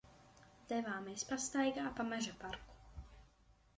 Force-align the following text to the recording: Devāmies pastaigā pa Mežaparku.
Devāmies 0.71 1.25
pastaigā 1.33 1.85
pa 1.99 2.07
Mežaparku. 2.11 2.79